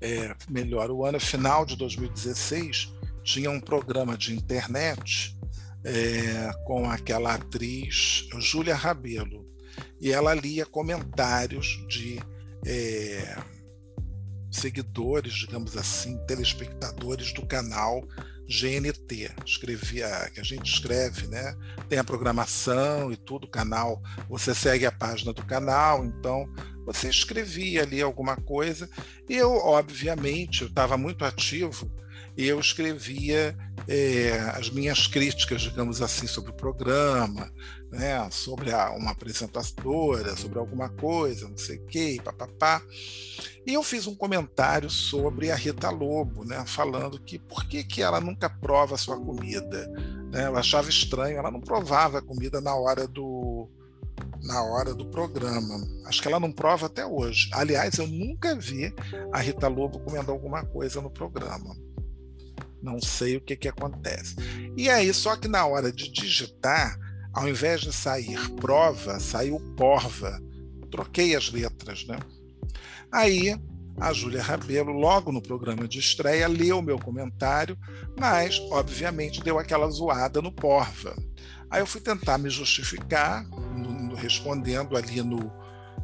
[0.00, 5.36] é, melhor, o ano final de 2016 tinha um programa de internet
[5.84, 9.48] é, com aquela atriz Júlia Rabelo.
[10.00, 12.18] E ela lia comentários de
[12.66, 13.36] é,
[14.50, 18.02] seguidores, digamos assim, telespectadores do canal
[18.50, 21.54] GNT, escrevia, que a gente escreve, né?
[21.88, 26.52] Tem a programação e tudo, o canal, você segue a página do canal, então
[26.84, 28.90] você escrevia ali alguma coisa.
[29.28, 31.88] E eu, obviamente, eu estava muito ativo
[32.46, 33.56] eu escrevia
[33.88, 37.50] é, as minhas críticas, digamos assim, sobre o programa,
[37.90, 42.82] né, sobre a, uma apresentadora, sobre alguma coisa, não sei o quê, papapá.
[43.66, 48.02] E eu fiz um comentário sobre a Rita Lobo, né, falando que por que, que
[48.02, 49.88] ela nunca prova a sua comida.
[50.30, 50.46] Né?
[50.46, 53.68] Eu achava estranho, ela não provava a comida na hora do
[54.42, 55.86] na hora do programa.
[56.06, 57.50] Acho que ela não prova até hoje.
[57.52, 58.92] Aliás, eu nunca vi
[59.32, 61.76] a Rita Lobo comendo alguma coisa no programa.
[62.82, 64.36] Não sei o que, que acontece.
[64.76, 66.98] E aí, só que na hora de digitar,
[67.32, 70.40] ao invés de sair prova, saiu porva.
[70.90, 72.18] Troquei as letras, né?
[73.12, 73.54] Aí
[74.00, 77.76] a Júlia Rabelo, logo no programa de estreia, leu o meu comentário,
[78.18, 81.14] mas, obviamente, deu aquela zoada no Porva.
[81.70, 85.52] Aí eu fui tentar me justificar, no, no, respondendo ali no,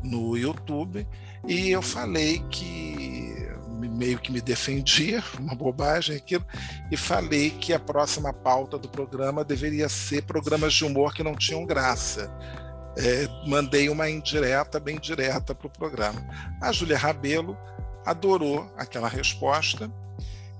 [0.04, 1.08] no YouTube,
[1.48, 2.95] e eu falei que
[3.76, 6.44] meio que me defendia, uma bobagem aquilo,
[6.90, 11.34] e falei que a próxima pauta do programa deveria ser programas de humor que não
[11.34, 12.30] tinham graça.
[12.98, 16.26] É, mandei uma indireta, bem direta para o programa.
[16.62, 17.56] A Júlia Rabelo
[18.06, 19.90] adorou aquela resposta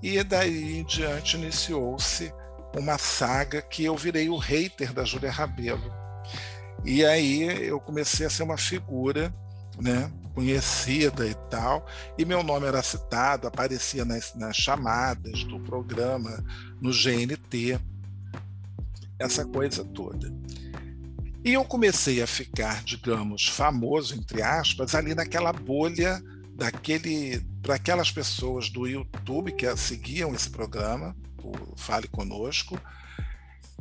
[0.03, 2.33] e daí em diante iniciou-se
[2.77, 5.91] uma saga que eu virei o hater da Júlia Rabelo.
[6.85, 9.33] E aí eu comecei a ser uma figura
[9.81, 11.87] né, conhecida e tal,
[12.19, 16.45] e meu nome era citado, aparecia nas, nas chamadas do programa,
[16.81, 17.81] no GNT,
[19.19, 20.33] essa coisa toda.
[21.45, 26.21] E eu comecei a ficar, digamos, famoso, entre aspas, ali naquela bolha
[26.57, 32.81] daquele para aquelas pessoas do YouTube que seguiam esse programa, o Fale Conosco,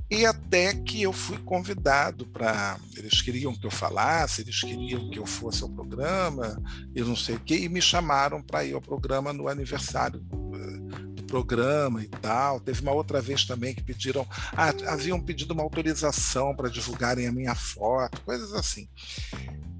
[0.09, 2.77] e até que eu fui convidado para.
[2.95, 6.61] Eles queriam que eu falasse, eles queriam que eu fosse ao programa,
[6.93, 11.15] eu não sei o quê, e me chamaram para ir ao programa no aniversário eh,
[11.15, 12.59] do programa e tal.
[12.59, 14.27] Teve uma outra vez também que pediram.
[14.53, 18.87] Ah, haviam pedido uma autorização para divulgarem a minha foto, coisas assim.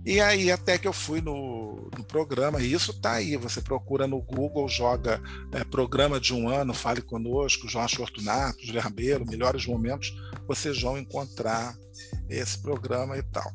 [0.05, 4.05] E aí até que eu fui no, no programa, e isso tá aí, você procura
[4.05, 9.65] no Google, joga é, programa de um ano, fale conosco, João Fortunato, Júlio Rabelo, melhores
[9.65, 10.15] momentos,
[10.47, 11.75] vocês vão encontrar
[12.29, 13.51] esse programa e tal.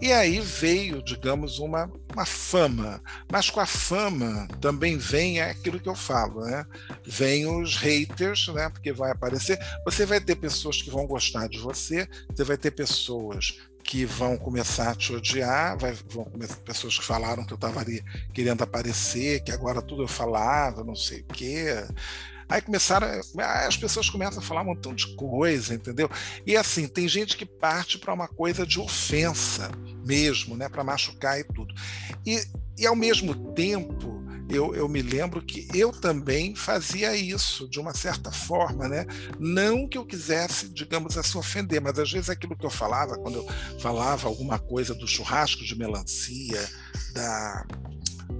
[0.00, 5.88] E aí veio, digamos, uma, uma fama, mas com a fama também vem aquilo que
[5.88, 6.66] eu falo, né?
[7.06, 8.68] Vem os haters, né?
[8.68, 12.72] Porque vai aparecer, você vai ter pessoas que vão gostar de você, você vai ter
[12.72, 13.58] pessoas
[13.92, 17.78] que vão começar a te odiar, vai, vão começar, pessoas que falaram que eu estava
[17.78, 18.02] ali
[18.32, 21.66] querendo aparecer, que agora tudo eu falava, não sei o quê.
[22.48, 23.06] Aí começaram,
[23.38, 26.10] as pessoas começam a falar um montão de coisa, entendeu?
[26.46, 29.70] E assim, tem gente que parte para uma coisa de ofensa
[30.06, 31.74] mesmo, né, para machucar e tudo.
[32.24, 32.42] E,
[32.78, 34.21] e ao mesmo tempo,
[34.52, 39.06] eu, eu me lembro que eu também fazia isso de uma certa forma, né?
[39.38, 43.36] Não que eu quisesse, digamos assim, ofender, mas às vezes aquilo que eu falava, quando
[43.36, 43.46] eu
[43.80, 46.68] falava alguma coisa do churrasco de melancia,
[47.14, 47.66] da,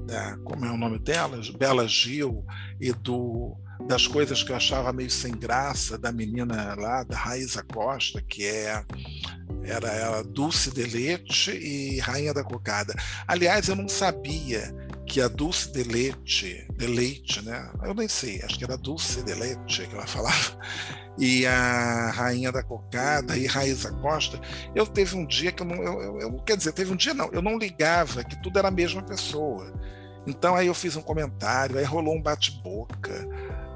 [0.07, 1.48] da como é o nome delas?
[1.51, 2.44] Bela Gil,
[2.81, 7.64] e do das coisas que eu achava meio sem graça da menina lá, da Raíza
[7.64, 8.85] Costa, que é
[9.64, 12.94] era ela Dulce de Leite e Rainha da Cocada.
[13.27, 14.75] Aliás, eu não sabia
[15.12, 17.70] que a Dulce de Leite, de Leite, né?
[17.83, 20.57] Eu nem sei, acho que era Dulce de Leite que ela falava.
[21.18, 24.40] E a Rainha da Cocada e Raíza Costa,
[24.75, 27.29] eu teve um dia que eu não, eu, eu, quer dizer, teve um dia não,
[27.31, 29.70] eu não ligava que tudo era a mesma pessoa.
[30.27, 33.29] Então aí eu fiz um comentário, aí rolou um bate-boca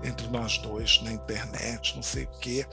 [0.02, 2.64] entre nós dois na internet, não sei o quê.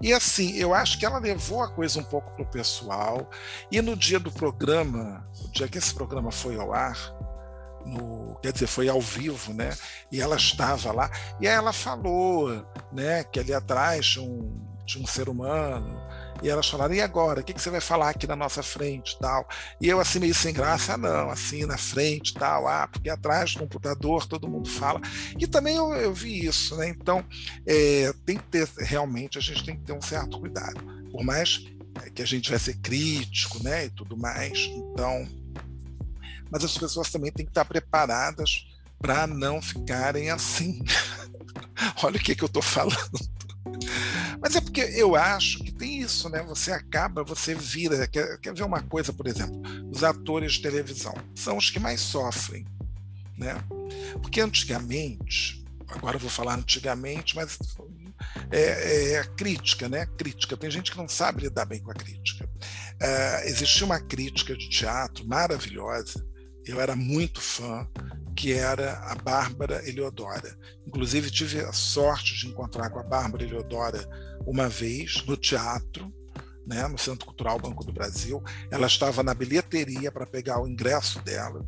[0.00, 3.30] E assim, eu acho que ela levou a coisa um pouco para o pessoal.
[3.70, 6.96] E no dia do programa, o dia que esse programa foi ao ar,
[7.88, 9.70] no, quer dizer, foi ao vivo, né?
[10.10, 14.66] E ela estava lá, e aí ela falou, né, que ali atrás tinha um,
[14.98, 16.00] um ser humano
[16.42, 17.40] e elas falaram, e agora?
[17.40, 19.46] O que, você vai falar aqui na nossa frente tal?
[19.80, 23.60] E eu assim, meio sem graça, não, assim, na frente tal, ah, porque atrás do
[23.60, 25.00] computador todo mundo fala.
[25.38, 26.88] E também eu, eu vi isso, né?
[26.88, 27.24] Então,
[27.66, 30.80] é, tem que ter, realmente, a gente tem que ter um certo cuidado.
[31.10, 31.66] Por mais
[32.14, 34.58] que a gente vai ser crítico, né, e tudo mais.
[34.92, 35.26] Então,
[36.50, 38.66] mas as pessoas também têm que estar preparadas
[38.98, 40.82] para não ficarem assim.
[42.02, 43.18] Olha o que, que eu estou falando.
[44.40, 46.42] Mas é porque eu acho que tem isso, né?
[46.44, 48.06] Você acaba, você vira.
[48.06, 49.60] Quer, quer ver uma coisa, por exemplo?
[49.90, 52.66] Os atores de televisão são os que mais sofrem,
[53.36, 53.62] né?
[54.22, 57.58] Porque antigamente, agora eu vou falar antigamente, mas
[58.50, 60.06] é, é, crítica, né?
[60.06, 60.56] Crítica.
[60.56, 62.48] Tem gente que não sabe lidar bem com a crítica.
[63.00, 66.24] É, existia uma crítica de teatro maravilhosa.
[66.68, 67.88] Eu era muito fã
[68.36, 70.56] que era a Bárbara Eliodora.
[70.86, 73.98] Inclusive, tive a sorte de encontrar com a Bárbara Eliodora
[74.46, 76.12] uma vez no teatro,
[76.66, 78.42] né, no Centro Cultural Banco do Brasil.
[78.70, 81.66] Ela estava na bilheteria para pegar o ingresso dela.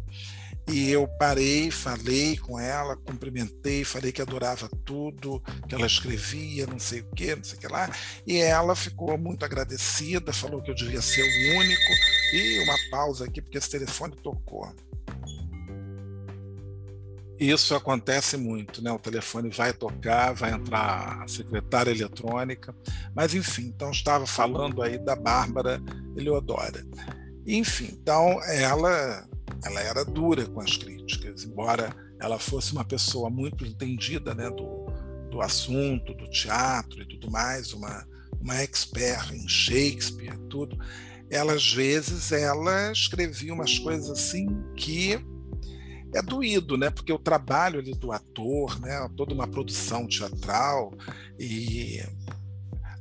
[0.70, 6.78] E eu parei, falei com ela, cumprimentei, falei que adorava tudo, que ela escrevia, não
[6.78, 7.90] sei o que, não sei o que lá.
[8.24, 11.92] E ela ficou muito agradecida, falou que eu devia ser o único.
[12.34, 14.72] E uma pausa aqui, porque esse telefone tocou.
[17.36, 18.92] Isso acontece muito, né?
[18.92, 22.72] O telefone vai tocar, vai entrar a secretária eletrônica,
[23.16, 25.82] mas enfim, então estava falando aí da Bárbara
[26.14, 26.86] Eleodora.
[27.46, 29.26] Enfim, então ela
[29.64, 34.86] ela era dura com as críticas, embora ela fosse uma pessoa muito entendida, né, do,
[35.30, 38.06] do assunto, do teatro e tudo mais, uma
[38.40, 40.78] uma expert em Shakespeare, tudo.
[41.28, 45.14] Ela às vezes ela escrevia umas coisas assim que
[46.12, 46.90] é doído, né?
[46.90, 49.08] Porque o trabalho ali do ator, né?
[49.16, 50.92] Toda uma produção teatral
[51.38, 52.02] e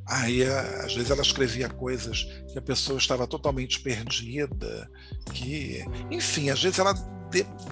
[0.10, 4.90] aí às vezes ela escrevia coisas que a pessoa estava totalmente perdida,
[5.34, 6.94] que, enfim, às vezes ela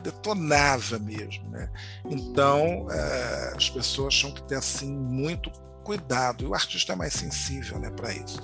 [0.03, 1.69] detonava mesmo, né?
[2.05, 5.51] Então é, as pessoas tinham que ter assim muito
[5.83, 6.43] cuidado.
[6.43, 8.39] E o artista é mais sensível, né, para isso.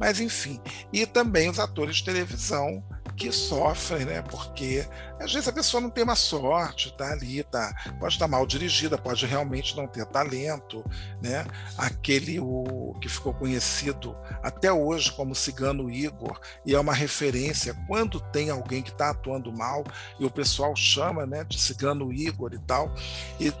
[0.00, 0.60] Mas enfim,
[0.92, 2.84] e também os atores de televisão
[3.18, 4.22] que sofrem, né?
[4.22, 4.86] Porque
[5.18, 8.96] às vezes a pessoa não tem uma sorte, tá ali, tá, pode estar mal dirigida,
[8.96, 10.84] pode realmente não ter talento,
[11.20, 11.44] né?
[11.76, 18.20] Aquele o que ficou conhecido até hoje como Cigano Igor e é uma referência quando
[18.20, 19.84] tem alguém que está atuando mal
[20.20, 22.94] e o pessoal chama, né, de Cigano Igor e tal.
[23.40, 23.52] E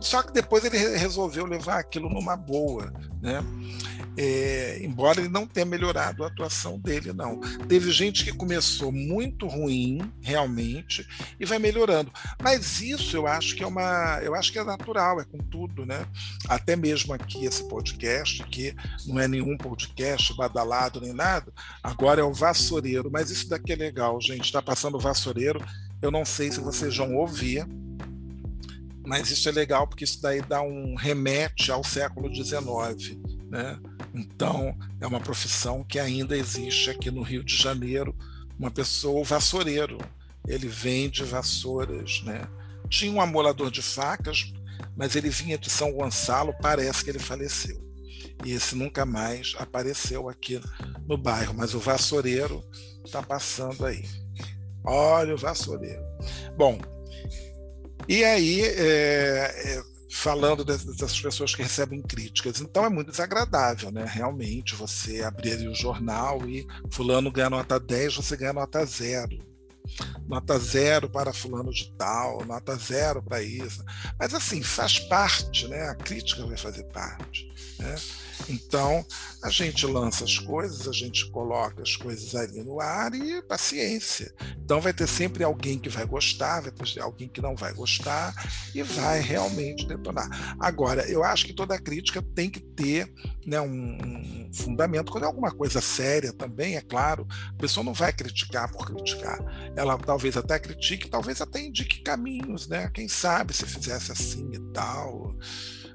[0.00, 3.42] só que depois ele resolveu levar aquilo numa boa, né?
[4.16, 7.40] É, embora ele não tenha melhorado a atuação dele, não.
[7.66, 11.06] Teve gente que começou muito ruim, realmente,
[11.40, 12.12] e vai melhorando.
[12.42, 15.86] Mas isso eu acho que é uma, eu acho que é natural, é com tudo,
[15.86, 16.06] né?
[16.46, 18.74] Até mesmo aqui esse podcast, que
[19.06, 23.10] não é nenhum podcast badalado nem nada, agora é o Vassoureiro.
[23.10, 24.44] Mas isso daqui é legal, gente.
[24.44, 25.64] Está passando o Vassoureiro.
[26.02, 27.66] Eu não sei se vocês vão ouvir,
[29.06, 33.16] mas isso é legal porque isso daí dá um remete ao século XIX,
[33.48, 33.78] né?
[34.14, 38.14] Então, é uma profissão que ainda existe aqui no Rio de Janeiro,
[38.58, 39.98] uma pessoa, o vassoureiro,
[40.46, 42.46] ele vende vassouras, né?
[42.88, 44.52] Tinha um amolador de facas,
[44.96, 47.80] mas ele vinha de São Gonçalo, parece que ele faleceu.
[48.44, 50.60] E esse nunca mais apareceu aqui
[51.06, 52.62] no bairro, mas o vassoureiro
[53.04, 54.04] está passando aí.
[54.84, 56.02] Olha o vassoureiro.
[56.56, 56.78] Bom,
[58.08, 59.82] e aí é, é,
[60.12, 62.60] falando dessas pessoas que recebem críticas.
[62.60, 64.04] Então é muito desagradável, né?
[64.06, 69.38] Realmente, você abrir o jornal e fulano ganha nota 10, você ganha nota 0.
[70.28, 73.84] nota zero para fulano de tal, nota zero para isso.
[74.18, 75.88] Mas assim, faz parte, né?
[75.88, 77.51] A crítica vai fazer parte.
[77.82, 77.96] Né?
[78.48, 79.04] Então,
[79.42, 84.32] a gente lança as coisas, a gente coloca as coisas ali no ar e paciência.
[84.58, 88.34] Então, vai ter sempre alguém que vai gostar, vai ter alguém que não vai gostar
[88.74, 90.56] e vai realmente detonar.
[90.58, 93.12] Agora, eu acho que toda crítica tem que ter
[93.46, 95.10] né, um, fundamento.
[95.10, 99.38] Quando é alguma coisa séria também, é claro, a pessoa não vai criticar por criticar.
[99.76, 102.90] Ela talvez até critique, talvez até indique caminhos, né?
[102.92, 105.34] Quem sabe se fizesse assim e tal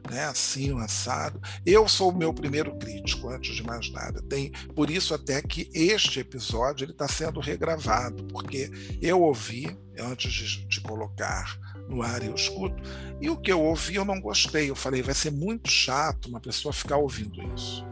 [0.10, 1.42] né, assim, um assado.
[1.66, 4.22] Eu sou o meu primeiro crítico, antes de mais nada.
[4.22, 10.32] Tem, por isso até que este episódio ele está sendo regravado, porque eu ouvi antes
[10.32, 11.58] de, de colocar
[11.90, 12.84] no ar eu escuto,
[13.22, 14.70] e o que eu ouvi eu não gostei.
[14.70, 17.86] Eu falei, vai ser muito chato uma pessoa ficar ouvindo isso.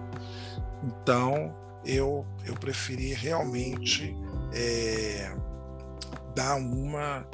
[0.84, 1.56] Então,
[1.86, 4.16] eu, eu preferi realmente
[4.54, 5.36] é,
[6.36, 7.28] dar uma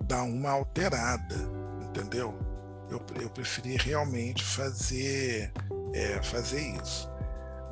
[0.00, 1.36] dar uma alterada,
[1.82, 2.47] entendeu?
[2.90, 5.52] Eu, eu preferi realmente fazer,
[5.92, 7.10] é, fazer isso.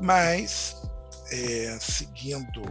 [0.01, 0.83] Mas,
[1.31, 2.63] é, seguindo,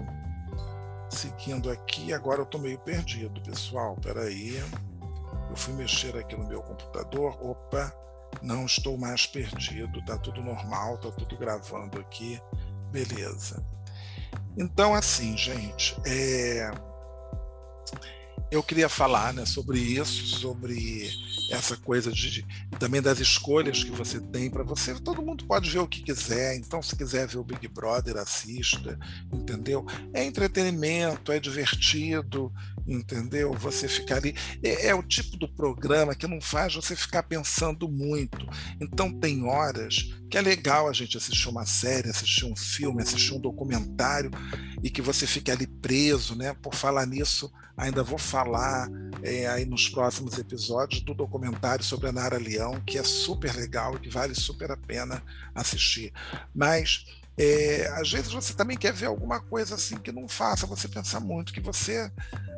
[1.10, 3.96] seguindo aqui, agora eu estou meio perdido, pessoal.
[4.02, 4.58] Peraí,
[5.50, 7.38] eu fui mexer aqui no meu computador.
[7.42, 7.94] Opa,
[8.42, 12.40] não estou mais perdido, tá tudo normal, tá tudo gravando aqui,
[12.92, 13.66] beleza.
[14.58, 16.72] Então, assim, gente, é,
[18.52, 21.10] eu queria falar né, sobre isso, sobre
[21.50, 22.46] essa coisa de,
[22.80, 24.94] também das escolhas que você tem para você.
[24.96, 28.98] Todo mundo pode ver o que quiser, então se quiser ver o Big Brother, assista,
[29.32, 29.86] entendeu?
[30.14, 32.52] É entretenimento, é divertido,
[32.88, 33.54] entendeu?
[33.54, 34.36] Você ficar ali.
[34.64, 38.48] É, é o tipo do programa que não faz você ficar pensando muito.
[38.80, 43.34] Então tem horas que é legal a gente assistir uma série, assistir um filme, assistir
[43.34, 44.32] um documentário
[44.84, 46.54] e que você fique ali preso, né?
[46.62, 48.88] Por falar nisso, ainda vou falar
[49.22, 53.96] é, aí nos próximos episódios do documentário sobre a Nara Leão, que é super legal
[53.96, 55.24] e que vale super a pena
[55.54, 56.12] assistir.
[56.54, 57.06] Mas
[57.38, 61.20] é, às vezes você também quer ver alguma coisa assim que não faça você pensar
[61.20, 62.12] muito, que você,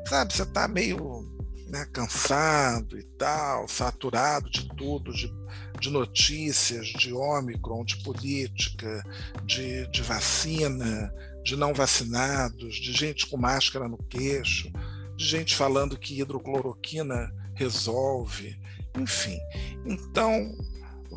[0.07, 1.25] sabe, você está meio
[1.67, 5.31] né, cansado e tal, saturado de tudo, de,
[5.79, 9.03] de notícias, de Ômicron, de política,
[9.45, 11.11] de, de vacina,
[11.43, 14.71] de não vacinados, de gente com máscara no queixo,
[15.15, 18.57] de gente falando que hidrocloroquina resolve,
[18.95, 19.39] enfim.
[19.85, 20.55] Então,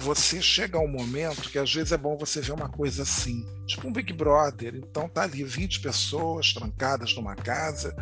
[0.01, 3.47] você chega a um momento que às vezes é bom você ver uma coisa assim,
[3.67, 4.75] tipo um Big Brother.
[4.75, 7.95] Então tá ali 20 pessoas trancadas numa casa,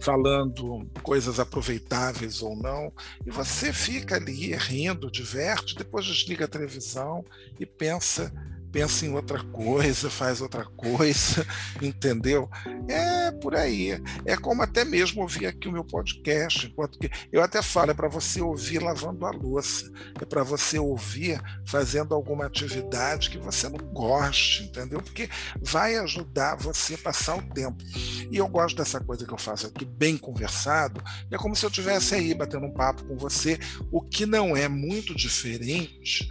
[0.00, 2.92] falando coisas aproveitáveis ou não,
[3.26, 7.24] e você fica ali rindo, diverte, depois desliga a televisão
[7.58, 8.32] e pensa
[8.72, 11.46] pensa em outra coisa, faz outra coisa,
[11.80, 12.48] entendeu?
[12.88, 14.00] É por aí.
[14.24, 17.94] É como até mesmo ouvir aqui o meu podcast, enquanto que eu até falo, é
[17.94, 19.90] para você ouvir lavando a louça,
[20.20, 25.02] é para você ouvir fazendo alguma atividade que você não goste, entendeu?
[25.02, 25.28] Porque
[25.60, 27.82] vai ajudar você a passar o tempo.
[28.30, 31.70] E eu gosto dessa coisa que eu faço aqui, bem conversado, é como se eu
[31.70, 33.58] estivesse aí batendo um papo com você,
[33.90, 36.28] o que não é muito diferente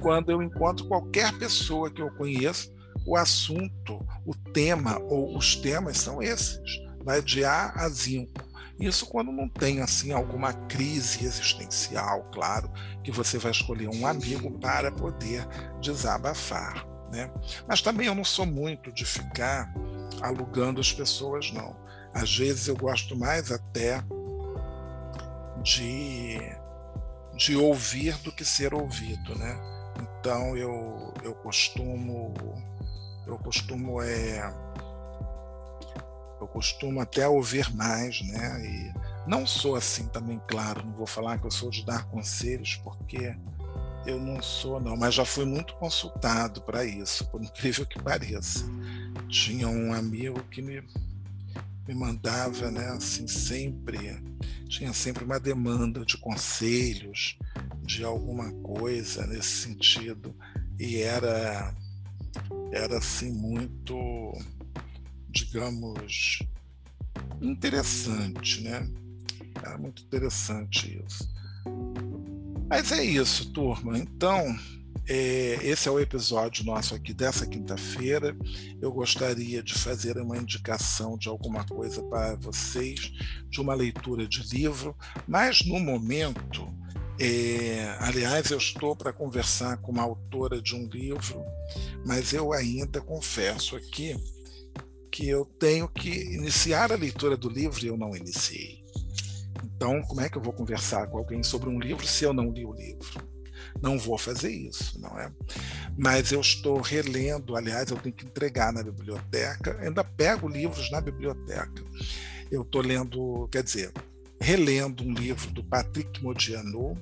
[0.00, 2.72] quando eu encontro qualquer pessoa que eu conheço,
[3.06, 8.46] o assunto, o tema ou os temas são esses, vai de A a Zinco.
[8.78, 12.70] Isso quando não tem assim alguma crise existencial, claro,
[13.02, 15.44] que você vai escolher um amigo para poder
[15.80, 17.30] desabafar, né?
[17.66, 19.72] Mas também eu não sou muito de ficar
[20.22, 21.76] alugando as pessoas, não.
[22.14, 24.02] Às vezes eu gosto mais até
[25.62, 26.38] de
[27.38, 29.56] de ouvir do que ser ouvido, né?
[30.00, 32.34] Então eu, eu costumo
[33.26, 34.52] eu costumo é
[36.40, 38.64] eu costumo até ouvir mais, né?
[38.64, 42.76] E não sou assim também, claro, não vou falar que eu sou de dar conselhos,
[42.76, 43.36] porque
[44.06, 48.64] eu não sou, não, mas já fui muito consultado para isso, por incrível que pareça.
[49.28, 50.82] Tinha um amigo que me
[51.88, 54.22] me mandava, né, assim, sempre,
[54.68, 57.38] tinha sempre uma demanda de conselhos,
[57.82, 60.36] de alguma coisa nesse sentido,
[60.78, 61.74] e era,
[62.70, 64.32] era assim, muito,
[65.30, 66.40] digamos,
[67.40, 68.86] interessante, né?
[69.54, 71.26] Era muito interessante isso.
[72.68, 73.98] Mas é isso, turma.
[73.98, 74.44] Então,
[75.06, 78.36] esse é o episódio nosso aqui dessa quinta-feira.
[78.80, 83.12] Eu gostaria de fazer uma indicação de alguma coisa para vocês,
[83.48, 84.96] de uma leitura de livro,
[85.26, 86.66] mas no momento,
[87.18, 91.42] é, aliás, eu estou para conversar com uma autora de um livro,
[92.04, 94.16] mas eu ainda confesso aqui
[95.10, 98.84] que eu tenho que iniciar a leitura do livro e eu não iniciei.
[99.64, 102.50] Então, como é que eu vou conversar com alguém sobre um livro se eu não
[102.50, 103.27] li o livro?
[103.80, 105.30] Não vou fazer isso, não é?
[105.96, 111.00] Mas eu estou relendo, aliás, eu tenho que entregar na biblioteca, ainda pego livros na
[111.00, 111.84] biblioteca.
[112.50, 113.92] Eu estou lendo, quer dizer,
[114.40, 116.96] relendo um livro do Patrick Modiano,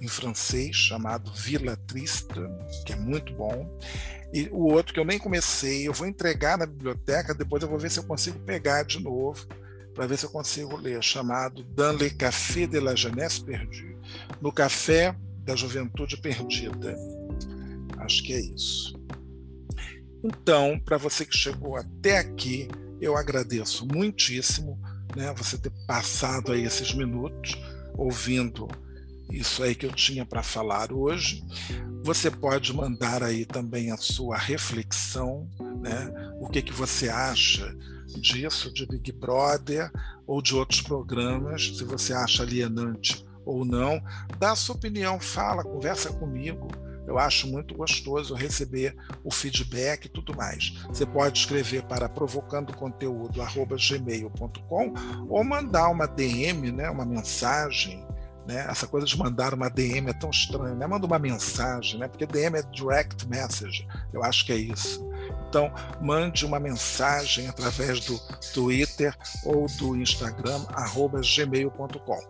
[0.00, 2.34] em francês, chamado Vila Triste,
[2.86, 3.78] que é muito bom.
[4.32, 7.78] E o outro que eu nem comecei, eu vou entregar na biblioteca, depois eu vou
[7.78, 9.46] ver se eu consigo pegar de novo,
[9.94, 13.96] para ver se eu consigo ler, chamado Dans le café de la jeunesse perdue.
[14.40, 15.14] No café
[15.44, 16.96] da juventude perdida.
[17.98, 18.94] Acho que é isso.
[20.24, 22.68] Então, para você que chegou até aqui,
[23.00, 24.78] eu agradeço muitíssimo
[25.16, 27.56] né, você ter passado aí esses minutos
[27.96, 28.68] ouvindo
[29.30, 31.42] isso aí que eu tinha para falar hoje.
[32.04, 35.48] Você pode mandar aí também a sua reflexão,
[35.80, 36.12] né?
[36.38, 37.74] O que que você acha
[38.20, 39.90] disso de Big Brother
[40.26, 44.02] ou de outros programas, se você acha alienante ou não,
[44.38, 46.68] dá a sua opinião, fala, conversa comigo.
[47.06, 50.72] Eu acho muito gostoso receber o feedback e tudo mais.
[50.86, 54.94] Você pode escrever para provocandoconteúdo@gmail.com
[55.28, 58.06] ou mandar uma DM, né, uma mensagem
[58.46, 58.66] né?
[58.68, 60.86] Essa coisa de mandar uma DM é tão estranha, né?
[60.86, 62.08] Manda uma mensagem, né?
[62.08, 65.08] Porque DM é direct message, eu acho que é isso.
[65.52, 68.18] Então, mande uma mensagem através do
[68.54, 72.20] Twitter ou do Instagram, arroba gmail.com.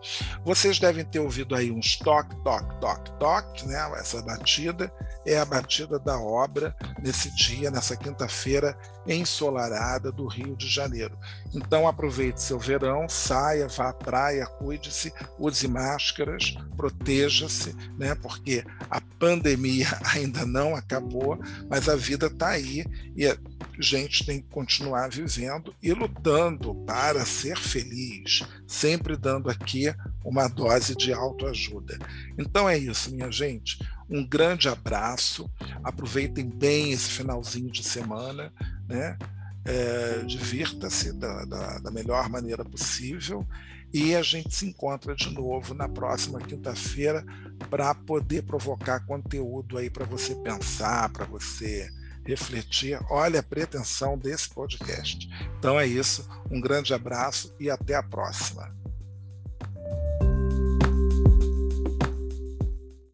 [0.43, 3.79] Vocês devem ter ouvido aí uns toque, toque, toque, toque, né?
[3.95, 4.91] Essa batida
[5.25, 11.17] é a batida da obra nesse dia, nessa quinta-feira ensolarada do Rio de Janeiro.
[11.53, 18.15] Então aproveite seu verão, saia, vá à praia, cuide-se, use máscaras, proteja-se, né?
[18.15, 21.37] Porque a pandemia ainda não acabou,
[21.69, 22.85] mas a vida está aí
[23.15, 23.37] e a
[23.79, 29.93] gente tem que continuar vivendo e lutando para ser feliz, sempre dando aqui
[30.23, 31.97] uma dose de autoajuda.
[32.37, 33.77] Então é isso, minha gente.
[34.09, 35.49] Um grande abraço.
[35.83, 38.53] Aproveitem bem esse finalzinho de semana,
[38.87, 39.17] né?
[39.65, 43.47] É, divirta-se da, da, da melhor maneira possível
[43.93, 47.23] e a gente se encontra de novo na próxima quinta-feira
[47.69, 51.87] para poder provocar conteúdo aí para você pensar, para você
[52.25, 52.99] refletir.
[53.09, 55.29] Olha a pretensão desse podcast.
[55.59, 56.27] Então é isso.
[56.49, 58.82] Um grande abraço e até a próxima.